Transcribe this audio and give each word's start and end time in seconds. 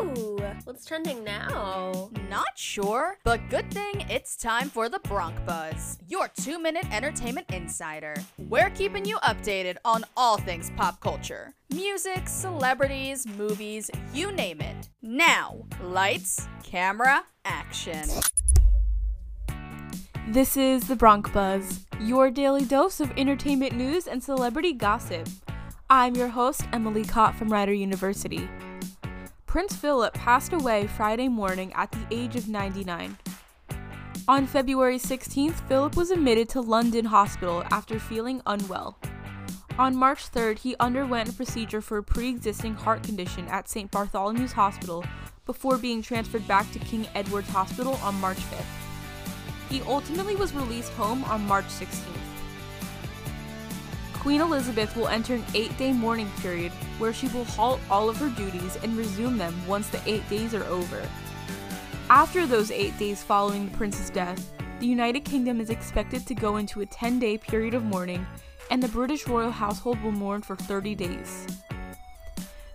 Ooh, 0.00 0.38
what's 0.64 0.86
trending 0.86 1.22
now? 1.24 2.10
Not 2.30 2.56
sure, 2.56 3.18
but 3.22 3.50
good 3.50 3.70
thing 3.70 4.06
it's 4.08 4.34
time 4.34 4.70
for 4.70 4.88
the 4.88 4.98
Bronc 5.00 5.44
Buzz, 5.44 5.98
your 6.08 6.28
two 6.28 6.58
minute 6.58 6.86
entertainment 6.90 7.46
insider. 7.52 8.14
We're 8.38 8.70
keeping 8.70 9.04
you 9.04 9.18
updated 9.18 9.76
on 9.84 10.04
all 10.16 10.38
things 10.38 10.70
pop 10.74 11.00
culture 11.00 11.52
music, 11.68 12.28
celebrities, 12.28 13.26
movies, 13.36 13.90
you 14.14 14.32
name 14.32 14.62
it. 14.62 14.88
Now, 15.02 15.66
lights, 15.82 16.48
camera, 16.62 17.24
action. 17.44 18.08
This 20.28 20.56
is 20.56 20.88
the 20.88 20.96
Bronc 20.96 21.30
Buzz, 21.32 21.84
your 22.00 22.30
daily 22.30 22.64
dose 22.64 23.00
of 23.00 23.10
entertainment 23.18 23.74
news 23.74 24.06
and 24.06 24.24
celebrity 24.24 24.72
gossip. 24.72 25.28
I'm 25.90 26.14
your 26.16 26.28
host, 26.28 26.62
Emily 26.72 27.04
Katt 27.04 27.34
from 27.34 27.52
Rider 27.52 27.74
University. 27.74 28.48
Prince 29.50 29.74
Philip 29.74 30.14
passed 30.14 30.52
away 30.52 30.86
Friday 30.86 31.26
morning 31.26 31.72
at 31.72 31.90
the 31.90 32.06
age 32.12 32.36
of 32.36 32.48
99. 32.48 33.18
On 34.28 34.46
February 34.46 34.96
16th, 34.96 35.66
Philip 35.66 35.96
was 35.96 36.12
admitted 36.12 36.48
to 36.50 36.60
London 36.60 37.06
Hospital 37.06 37.64
after 37.72 37.98
feeling 37.98 38.40
unwell. 38.46 38.96
On 39.76 39.96
March 39.96 40.30
3rd, 40.30 40.58
he 40.58 40.76
underwent 40.78 41.30
a 41.30 41.32
procedure 41.32 41.80
for 41.80 41.98
a 41.98 42.02
pre 42.04 42.28
existing 42.28 42.74
heart 42.74 43.02
condition 43.02 43.48
at 43.48 43.68
St. 43.68 43.90
Bartholomew's 43.90 44.52
Hospital 44.52 45.04
before 45.46 45.78
being 45.78 46.00
transferred 46.00 46.46
back 46.46 46.70
to 46.70 46.78
King 46.78 47.08
Edward's 47.16 47.48
Hospital 47.48 47.94
on 48.04 48.14
March 48.20 48.38
5th. 48.38 49.68
He 49.68 49.82
ultimately 49.82 50.36
was 50.36 50.54
released 50.54 50.92
home 50.92 51.24
on 51.24 51.44
March 51.48 51.66
16th. 51.66 52.39
Queen 54.20 54.42
Elizabeth 54.42 54.94
will 54.96 55.08
enter 55.08 55.34
an 55.34 55.44
eight 55.54 55.74
day 55.78 55.94
mourning 55.94 56.30
period 56.42 56.72
where 56.98 57.12
she 57.12 57.26
will 57.28 57.44
halt 57.44 57.80
all 57.90 58.10
of 58.10 58.18
her 58.18 58.28
duties 58.28 58.76
and 58.82 58.94
resume 58.96 59.38
them 59.38 59.54
once 59.66 59.88
the 59.88 60.00
eight 60.06 60.28
days 60.28 60.54
are 60.54 60.64
over. 60.64 61.02
After 62.10 62.46
those 62.46 62.70
eight 62.70 62.98
days 62.98 63.22
following 63.22 63.70
the 63.70 63.76
prince's 63.78 64.10
death, 64.10 64.52
the 64.78 64.86
United 64.86 65.20
Kingdom 65.20 65.58
is 65.58 65.70
expected 65.70 66.26
to 66.26 66.34
go 66.34 66.58
into 66.58 66.82
a 66.82 66.86
10 66.86 67.18
day 67.18 67.38
period 67.38 67.72
of 67.72 67.82
mourning, 67.82 68.26
and 68.70 68.82
the 68.82 68.88
British 68.88 69.26
royal 69.26 69.50
household 69.50 70.02
will 70.02 70.12
mourn 70.12 70.42
for 70.42 70.54
30 70.54 70.94
days. 70.94 71.46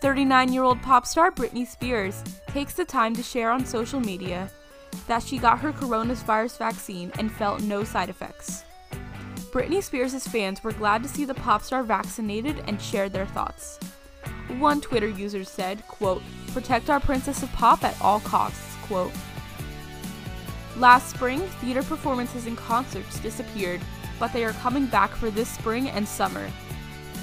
39 0.00 0.52
year 0.52 0.62
old 0.62 0.80
pop 0.80 1.06
star 1.06 1.32
Britney 1.32 1.66
Spears 1.66 2.22
takes 2.48 2.74
the 2.74 2.84
time 2.84 3.16
to 3.16 3.22
share 3.22 3.50
on 3.50 3.66
social 3.66 3.98
media 4.00 4.48
that 5.08 5.22
she 5.24 5.38
got 5.38 5.58
her 5.58 5.72
coronavirus 5.72 6.58
vaccine 6.58 7.10
and 7.18 7.32
felt 7.32 7.62
no 7.62 7.82
side 7.82 8.10
effects. 8.10 8.64
Britney 9.52 9.82
Spears' 9.82 10.26
fans 10.26 10.64
were 10.64 10.72
glad 10.72 11.02
to 11.02 11.10
see 11.10 11.26
the 11.26 11.34
pop 11.34 11.60
star 11.60 11.82
vaccinated 11.82 12.64
and 12.66 12.80
shared 12.80 13.12
their 13.12 13.26
thoughts. 13.26 13.78
One 14.58 14.80
Twitter 14.80 15.08
user 15.08 15.44
said, 15.44 15.86
quote, 15.88 16.22
protect 16.54 16.88
our 16.88 16.98
princess 16.98 17.42
of 17.42 17.52
pop 17.52 17.84
at 17.84 18.00
all 18.00 18.20
costs, 18.20 18.74
quote. 18.86 19.12
Last 20.78 21.10
spring, 21.10 21.40
theater 21.60 21.82
performances 21.82 22.46
and 22.46 22.56
concerts 22.56 23.20
disappeared, 23.20 23.82
but 24.18 24.32
they 24.32 24.42
are 24.46 24.54
coming 24.54 24.86
back 24.86 25.10
for 25.10 25.30
this 25.30 25.50
spring 25.50 25.90
and 25.90 26.08
summer. 26.08 26.48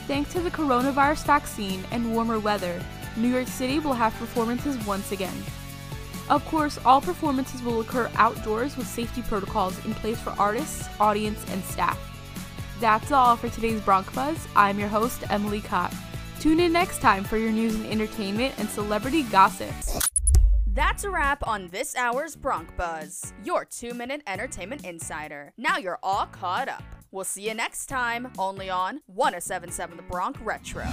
Thanks 0.05 0.31
to 0.33 0.39
the 0.39 0.51
coronavirus 0.51 1.25
vaccine 1.25 1.83
and 1.89 2.13
warmer 2.13 2.37
weather, 2.37 2.79
New 3.17 3.29
York 3.29 3.47
City 3.47 3.79
will 3.79 3.93
have 3.93 4.13
performances 4.19 4.77
once 4.85 5.11
again. 5.11 5.43
Of 6.29 6.45
course, 6.45 6.77
all 6.85 7.01
performances 7.01 7.63
will 7.63 7.81
occur 7.81 8.11
outdoors 8.17 8.77
with 8.77 8.85
safety 8.85 9.23
protocols 9.23 9.83
in 9.83 9.95
place 9.95 10.19
for 10.19 10.35
artists, 10.37 10.87
audience, 10.99 11.43
and 11.49 11.63
staff. 11.63 11.99
That's 12.79 13.11
all 13.11 13.35
for 13.35 13.49
today's 13.49 13.81
Bronc 13.81 14.13
Buzz. 14.13 14.47
I'm 14.55 14.79
your 14.79 14.87
host, 14.87 15.29
Emily 15.29 15.59
Katt. 15.59 15.93
Tune 16.39 16.61
in 16.61 16.71
next 16.71 17.01
time 17.01 17.25
for 17.25 17.35
your 17.35 17.51
news 17.51 17.75
and 17.75 17.85
entertainment 17.87 18.55
and 18.57 18.69
celebrity 18.69 19.23
gossips. 19.23 19.99
That's 20.65 21.03
a 21.03 21.09
wrap 21.09 21.45
on 21.45 21.67
this 21.67 21.93
hour's 21.97 22.37
Bronc 22.37 22.73
Buzz, 22.77 23.33
your 23.43 23.65
two 23.65 23.93
minute 23.93 24.21
entertainment 24.27 24.85
insider. 24.85 25.51
Now 25.57 25.77
you're 25.77 25.99
all 26.01 26.27
caught 26.27 26.69
up. 26.69 26.83
We'll 27.11 27.25
see 27.25 27.49
you 27.49 27.53
next 27.53 27.87
time, 27.87 28.31
only 28.37 28.69
on 28.69 29.01
1077 29.07 29.97
The 29.97 30.03
Bronc 30.03 30.37
Retro. 30.41 30.87